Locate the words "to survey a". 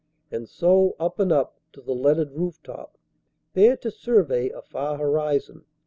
3.77-4.63